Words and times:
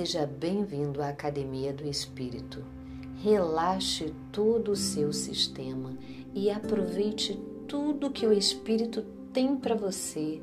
seja 0.00 0.24
bem-vindo 0.24 1.02
à 1.02 1.10
Academia 1.10 1.74
do 1.74 1.86
Espírito. 1.86 2.64
Relaxe 3.22 4.14
todo 4.32 4.72
o 4.72 4.76
seu 4.76 5.12
sistema 5.12 5.94
e 6.34 6.50
aproveite 6.50 7.38
tudo 7.68 8.10
que 8.10 8.26
o 8.26 8.32
Espírito 8.32 9.04
tem 9.30 9.54
para 9.54 9.74
você 9.74 10.40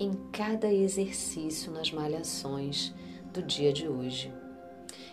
em 0.00 0.10
cada 0.32 0.72
exercício 0.72 1.70
nas 1.70 1.92
malhações 1.92 2.92
do 3.32 3.40
dia 3.44 3.72
de 3.72 3.86
hoje. 3.86 4.34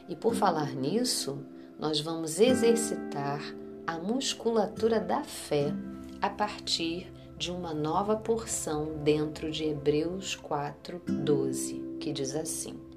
E 0.09 0.15
por 0.15 0.33
falar 0.33 0.73
nisso, 0.73 1.45
nós 1.77 1.99
vamos 1.99 2.39
exercitar 2.39 3.43
a 3.85 3.99
musculatura 3.99 4.99
da 4.99 5.23
fé 5.23 5.71
a 6.19 6.31
partir 6.31 7.13
de 7.37 7.51
uma 7.51 7.75
nova 7.75 8.15
porção 8.15 8.97
dentro 9.03 9.51
de 9.51 9.65
Hebreus 9.65 10.35
4:12, 10.35 11.99
que 11.99 12.11
diz 12.11 12.35
assim: 12.35 12.92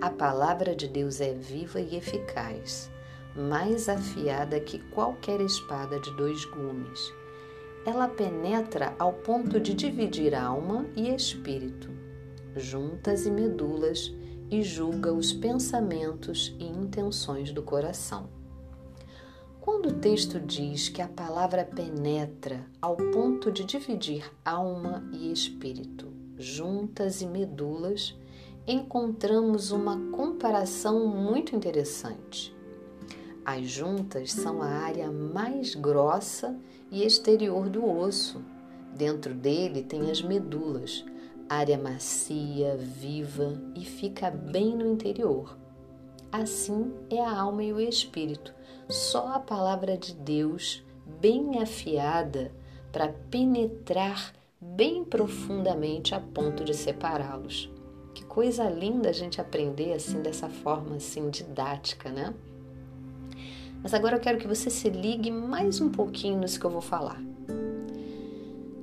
A 0.00 0.10
palavra 0.10 0.74
de 0.74 0.86
Deus 0.86 1.20
é 1.20 1.32
viva 1.32 1.80
e 1.80 1.96
eficaz, 1.96 2.90
mais 3.34 3.88
afiada 3.88 4.60
que 4.60 4.78
qualquer 4.90 5.40
espada 5.40 5.98
de 6.00 6.14
dois 6.16 6.44
gumes. 6.44 7.12
Ela 7.86 8.08
penetra 8.08 8.94
ao 8.98 9.12
ponto 9.12 9.58
de 9.58 9.74
dividir 9.74 10.34
alma 10.34 10.86
e 10.94 11.14
espírito, 11.14 11.90
juntas 12.54 13.26
e 13.26 13.30
medulas, 13.30 14.12
e 14.50 14.62
julga 14.62 15.10
os 15.14 15.32
pensamentos 15.32 16.54
e 16.58 16.64
intenções 16.64 17.52
do 17.52 17.62
coração. 17.62 18.28
Quando 19.62 19.88
o 19.88 19.94
texto 19.94 20.38
diz 20.38 20.90
que 20.90 21.00
a 21.00 21.08
palavra 21.08 21.64
penetra 21.64 22.66
ao 22.80 22.96
ponto 22.96 23.50
de 23.50 23.64
dividir 23.64 24.30
alma 24.44 25.08
e 25.10 25.32
espírito, 25.32 26.12
juntas 26.36 27.22
e 27.22 27.26
medulas, 27.26 28.14
encontramos 28.66 29.72
uma 29.72 29.98
comparação 30.10 31.06
muito 31.06 31.56
interessante. 31.56 32.54
As 33.44 33.66
juntas 33.66 34.32
são 34.32 34.62
a 34.62 34.66
área 34.66 35.10
mais 35.10 35.74
grossa 35.74 36.56
e 36.90 37.04
exterior 37.04 37.68
do 37.68 37.84
osso. 37.84 38.40
Dentro 38.94 39.34
dele 39.34 39.82
tem 39.82 40.10
as 40.10 40.22
medulas, 40.22 41.04
área 41.48 41.76
macia, 41.76 42.76
viva 42.76 43.60
e 43.74 43.84
fica 43.84 44.30
bem 44.30 44.76
no 44.76 44.86
interior. 44.86 45.56
Assim 46.30 46.92
é 47.10 47.20
a 47.20 47.40
alma 47.40 47.64
e 47.64 47.72
o 47.72 47.80
espírito. 47.80 48.54
Só 48.88 49.34
a 49.34 49.40
palavra 49.40 49.96
de 49.96 50.14
Deus, 50.14 50.84
bem 51.20 51.60
afiada, 51.60 52.52
para 52.92 53.08
penetrar 53.30 54.32
bem 54.60 55.04
profundamente 55.04 56.14
a 56.14 56.20
ponto 56.20 56.62
de 56.64 56.74
separá-los. 56.74 57.68
Que 58.14 58.24
coisa 58.24 58.68
linda 58.68 59.10
a 59.10 59.12
gente 59.12 59.40
aprender 59.40 59.92
assim 59.92 60.20
dessa 60.20 60.48
forma 60.48 60.96
assim 60.96 61.30
didática, 61.30 62.10
né? 62.10 62.34
Mas 63.82 63.94
agora 63.94 64.16
eu 64.16 64.20
quero 64.20 64.38
que 64.38 64.46
você 64.46 64.70
se 64.70 64.88
ligue 64.88 65.30
mais 65.30 65.80
um 65.80 65.90
pouquinho 65.90 66.38
nisso 66.38 66.60
que 66.60 66.66
eu 66.66 66.70
vou 66.70 66.80
falar. 66.80 67.20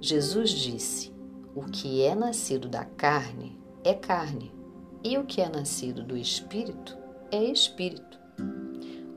Jesus 0.01 0.51
disse: 0.51 1.13
O 1.55 1.63
que 1.63 2.01
é 2.01 2.15
nascido 2.15 2.67
da 2.67 2.83
carne 2.83 3.57
é 3.83 3.93
carne, 3.93 4.51
e 5.03 5.17
o 5.17 5.25
que 5.25 5.41
é 5.41 5.47
nascido 5.47 6.03
do 6.03 6.17
espírito 6.17 6.97
é 7.31 7.43
espírito. 7.43 8.19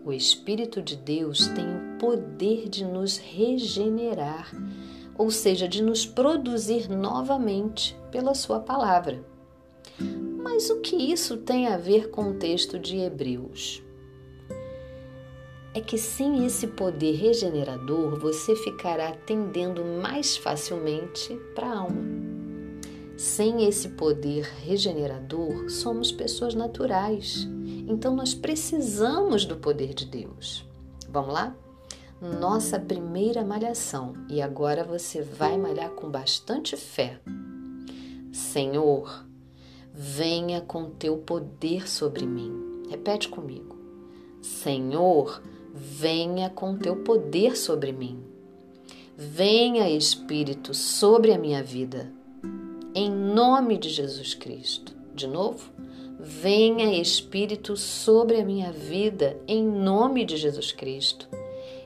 O 0.05 0.13
Espírito 0.13 0.83
de 0.83 0.97
Deus 0.97 1.47
tem 1.47 1.65
o 1.65 1.99
poder 1.99 2.69
de 2.69 2.85
nos 2.85 3.19
regenerar, 3.19 4.53
ou 5.17 5.31
seja, 5.31 5.69
de 5.69 5.81
nos 5.81 6.05
produzir 6.05 6.91
novamente 6.91 7.97
pela 8.11 8.35
Sua 8.35 8.59
palavra. 8.59 9.25
Mas 10.63 10.71
o 10.71 10.77
que 10.77 10.95
isso 10.95 11.39
tem 11.39 11.67
a 11.67 11.77
ver 11.77 12.11
com 12.11 12.31
o 12.31 12.35
texto 12.35 12.79
de 12.79 12.97
Hebreus? 12.97 13.83
É 15.75 15.81
que 15.81 15.99
sem 15.99 16.47
esse 16.47 16.69
poder 16.69 17.17
regenerador 17.17 18.17
você 18.17 18.55
ficará 18.55 19.11
tendendo 19.11 19.85
mais 19.85 20.37
facilmente 20.37 21.35
para 21.53 21.67
a 21.67 21.79
alma. 21.81 22.05
Sem 23.17 23.67
esse 23.67 23.89
poder 23.89 24.45
regenerador, 24.65 25.69
somos 25.69 26.13
pessoas 26.13 26.55
naturais 26.55 27.49
então 27.89 28.15
nós 28.15 28.33
precisamos 28.33 29.45
do 29.45 29.57
poder 29.57 29.93
de 29.93 30.07
Deus. 30.07 30.65
Vamos 31.09 31.35
lá? 31.35 31.57
Nossa 32.21 32.79
primeira 32.79 33.45
malhação, 33.45 34.15
e 34.31 34.41
agora 34.41 34.85
você 34.85 35.21
vai 35.23 35.59
malhar 35.59 35.91
com 35.91 36.09
bastante 36.09 36.77
fé. 36.77 37.21
Senhor, 38.33 39.27
venha 39.95 40.61
com 40.61 40.91
teu 40.91 41.19
poder 41.19 41.89
sobre 41.89 42.27
mim. 42.27 42.85
Repete 42.89 43.29
comigo. 43.29 43.77
Senhor, 44.41 45.43
venha 45.73 46.51
com 46.51 46.77
teu 46.77 46.97
poder 46.97 47.57
sobre 47.57 47.93
mim. 47.93 48.19
Venha, 49.17 49.89
Espírito, 49.89 50.75
sobre 50.75 51.33
a 51.33 51.39
minha 51.39 51.63
vida. 51.63 52.11
Em 52.95 53.11
nome 53.11 53.79
de 53.79 53.89
Jesus 53.89 54.35
Cristo. 54.35 54.95
De 55.15 55.27
novo? 55.27 55.71
Venha 56.19 57.01
Espírito 57.01 57.77
sobre 57.77 58.41
a 58.41 58.45
minha 58.45 58.73
vida 58.73 59.39
em 59.47 59.63
nome 59.63 60.25
de 60.25 60.37
Jesus 60.37 60.73
Cristo. 60.73 61.29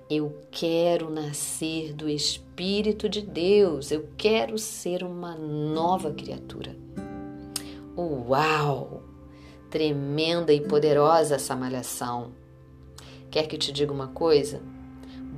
Eu 0.09 0.41
quero 0.53 1.11
nascer 1.11 1.93
do 1.93 2.09
Espírito 2.09 3.09
de 3.09 3.23
Deus, 3.23 3.91
eu 3.91 4.09
quero 4.17 4.57
ser 4.57 5.03
uma 5.03 5.35
nova 5.35 6.13
criatura. 6.13 6.86
Uau! 7.97 9.03
Tremenda 9.71 10.53
e 10.53 10.61
poderosa 10.61 11.37
essa 11.37 11.57
malhação. 11.57 12.33
Quer 13.31 13.47
que 13.47 13.57
te 13.57 13.73
diga 13.73 13.91
uma 13.91 14.09
coisa? 14.09 14.61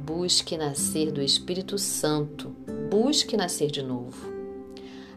Busque 0.04 0.56
nascer 0.56 1.12
do 1.12 1.22
Espírito 1.22 1.78
Santo, 1.78 2.48
busque 2.90 3.36
nascer 3.36 3.70
de 3.70 3.80
novo. 3.80 4.26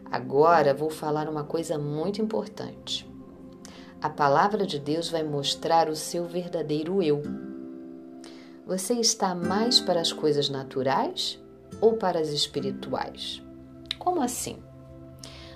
Agora 0.08 0.72
vou 0.72 0.88
falar 0.88 1.28
uma 1.28 1.42
coisa 1.42 1.76
muito 1.76 2.22
importante. 2.22 3.10
A 4.00 4.08
palavra 4.08 4.64
de 4.64 4.78
Deus 4.78 5.08
vai 5.08 5.24
mostrar 5.24 5.88
o 5.88 5.96
seu 5.96 6.26
verdadeiro 6.26 7.02
eu. 7.02 7.22
Você 8.64 8.94
está 8.94 9.34
mais 9.34 9.80
para 9.80 10.00
as 10.00 10.12
coisas 10.12 10.48
naturais 10.48 11.40
ou 11.80 11.94
para 11.94 12.20
as 12.20 12.28
espirituais? 12.28 13.42
Como 13.98 14.22
assim? 14.22 14.58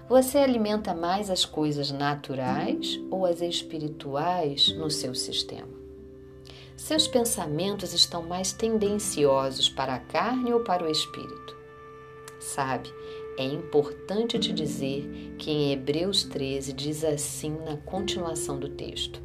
Você 0.08 0.38
alimenta 0.38 0.94
mais 0.94 1.30
as 1.30 1.44
coisas 1.44 1.90
naturais 1.90 3.00
ou 3.10 3.26
as 3.26 3.40
espirituais 3.40 4.68
no 4.76 4.88
seu 4.88 5.16
sistema? 5.16 5.74
Seus 6.76 7.08
pensamentos 7.08 7.92
estão 7.92 8.22
mais 8.22 8.52
tendenciosos 8.52 9.68
para 9.68 9.94
a 9.94 9.98
carne 9.98 10.52
ou 10.52 10.60
para 10.60 10.84
o 10.84 10.90
espírito? 10.90 11.56
Sabe, 12.38 12.88
é 13.36 13.44
importante 13.44 14.38
te 14.38 14.52
dizer 14.52 15.34
que 15.38 15.50
em 15.50 15.72
Hebreus 15.72 16.22
13 16.22 16.72
diz 16.72 17.02
assim 17.02 17.56
na 17.64 17.76
continuação 17.78 18.60
do 18.60 18.68
texto: 18.68 19.20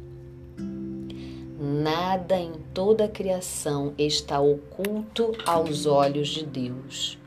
Nada 1.60 2.36
em 2.36 2.54
toda 2.74 3.04
a 3.04 3.08
criação 3.08 3.94
está 3.96 4.40
oculto 4.40 5.30
aos 5.46 5.86
olhos 5.86 6.26
de 6.26 6.44
Deus. 6.44 7.21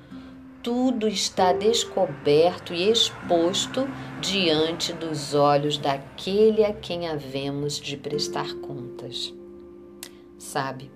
Tudo 0.66 1.08
está 1.08 1.54
descoberto 1.54 2.74
e 2.74 2.90
exposto 2.90 3.88
diante 4.20 4.94
dos 4.94 5.36
olhos 5.36 5.78
daquele 5.78 6.66
a 6.66 6.74
quem 6.74 7.08
havemos 7.08 7.80
de 7.80 7.96
prestar 7.96 8.52
contas. 8.56 9.32
Sabe, 10.40 10.90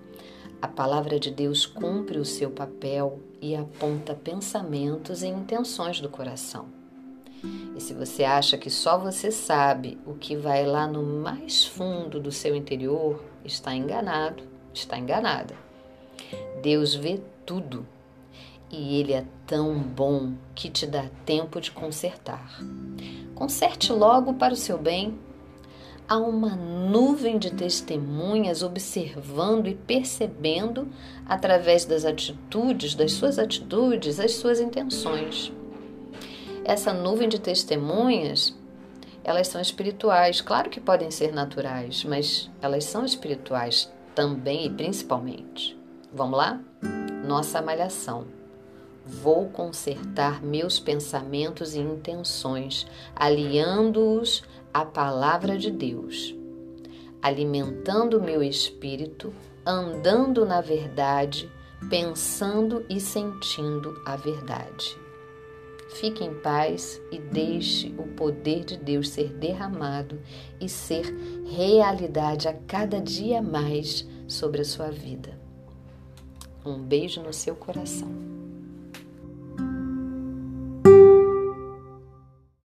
a 0.59 0.67
palavra 0.67 1.19
de 1.19 1.29
Deus 1.29 1.67
cumpre 1.67 2.17
o 2.17 2.25
seu 2.25 2.49
papel 2.49 3.19
e 3.39 3.55
aponta 3.55 4.15
pensamentos 4.15 5.21
e 5.21 5.27
intenções 5.27 6.01
do 6.01 6.09
coração. 6.09 6.65
E 7.75 7.79
se 7.79 7.93
você 7.93 8.23
acha 8.23 8.57
que 8.57 8.71
só 8.71 8.97
você 8.97 9.29
sabe 9.29 9.99
o 10.03 10.15
que 10.15 10.35
vai 10.35 10.65
lá 10.65 10.87
no 10.87 11.03
mais 11.03 11.63
fundo 11.63 12.19
do 12.19 12.31
seu 12.31 12.55
interior, 12.55 13.23
está 13.45 13.75
enganado, 13.75 14.41
está 14.73 14.97
enganada. 14.97 15.53
Deus 16.59 16.95
vê 16.95 17.21
tudo 17.45 17.85
e 18.71 18.99
Ele 18.99 19.13
é 19.13 19.25
tão 19.45 19.77
bom 19.79 20.33
que 20.53 20.69
te 20.69 20.85
dá 20.85 21.05
tempo 21.25 21.59
de 21.59 21.71
consertar. 21.71 22.59
Conserte 23.35 23.91
logo 23.91 24.33
para 24.33 24.53
o 24.53 24.57
seu 24.57 24.77
bem 24.77 25.17
há 26.09 26.17
uma 26.17 26.55
nuvem 26.55 27.37
de 27.37 27.51
testemunhas 27.51 28.63
observando 28.63 29.67
e 29.67 29.75
percebendo 29.75 30.87
através 31.25 31.85
das 31.85 32.03
atitudes, 32.03 32.95
das 32.95 33.11
suas 33.11 33.37
atitudes, 33.37 34.19
as 34.19 34.33
suas 34.33 34.59
intenções. 34.59 35.53
Essa 36.65 36.91
nuvem 36.91 37.29
de 37.29 37.39
testemunhas, 37.39 38.55
elas 39.23 39.47
são 39.47 39.61
espirituais, 39.61 40.41
claro 40.41 40.69
que 40.69 40.79
podem 40.79 41.11
ser 41.11 41.31
naturais, 41.31 42.03
mas 42.03 42.49
elas 42.59 42.85
são 42.85 43.05
espirituais 43.05 43.91
também 44.15 44.65
e 44.65 44.69
principalmente. 44.69 45.77
Vamos 46.11 46.37
lá? 46.37 46.59
Nossa 47.27 47.61
malhação. 47.61 48.38
Vou 49.09 49.49
consertar 49.49 50.43
meus 50.43 50.79
pensamentos 50.79 51.73
e 51.73 51.79
intenções, 51.79 52.85
aliando-os 53.15 54.43
a 54.71 54.85
palavra 54.85 55.57
de 55.57 55.71
Deus. 55.71 56.35
alimentando 57.21 58.21
meu 58.21 58.41
espírito, 58.41 59.33
andando 59.65 60.45
na 60.45 60.61
verdade, 60.61 61.51
pensando 61.89 62.85
e 62.89 62.99
sentindo 62.99 64.01
a 64.05 64.15
verdade. 64.15 64.97
Fique 65.95 66.23
em 66.23 66.33
paz 66.35 67.01
e 67.11 67.19
deixe 67.19 67.93
o 67.97 68.03
poder 68.15 68.63
de 68.63 68.77
Deus 68.77 69.09
ser 69.09 69.33
derramado 69.33 70.21
e 70.61 70.69
ser 70.69 71.13
realidade 71.45 72.47
a 72.47 72.53
cada 72.53 73.01
dia 73.01 73.41
mais 73.41 74.07
sobre 74.27 74.61
a 74.61 74.65
sua 74.65 74.91
vida. 74.91 75.37
Um 76.63 76.81
beijo 76.81 77.21
no 77.21 77.33
seu 77.33 77.55
coração. 77.55 78.38